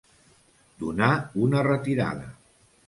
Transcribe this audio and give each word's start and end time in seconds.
Donar 0.85 1.11
una 1.49 1.63
retirada. 1.71 2.37